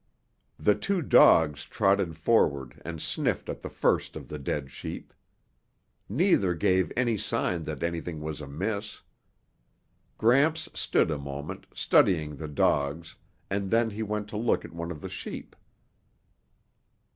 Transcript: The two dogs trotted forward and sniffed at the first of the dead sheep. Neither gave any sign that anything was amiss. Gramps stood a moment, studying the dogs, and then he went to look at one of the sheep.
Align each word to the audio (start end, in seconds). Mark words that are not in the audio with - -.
The 0.57 0.73
two 0.73 1.03
dogs 1.03 1.63
trotted 1.63 2.17
forward 2.17 2.81
and 2.83 2.99
sniffed 2.99 3.49
at 3.49 3.61
the 3.61 3.69
first 3.69 4.15
of 4.15 4.29
the 4.29 4.39
dead 4.39 4.71
sheep. 4.71 5.13
Neither 6.09 6.55
gave 6.55 6.91
any 6.97 7.17
sign 7.17 7.65
that 7.65 7.83
anything 7.83 8.19
was 8.19 8.41
amiss. 8.41 9.01
Gramps 10.17 10.67
stood 10.73 11.11
a 11.11 11.19
moment, 11.19 11.67
studying 11.71 12.35
the 12.37 12.47
dogs, 12.47 13.15
and 13.47 13.69
then 13.69 13.91
he 13.91 14.01
went 14.01 14.27
to 14.29 14.37
look 14.37 14.65
at 14.65 14.73
one 14.73 14.89
of 14.89 15.01
the 15.01 15.07
sheep. 15.09 15.55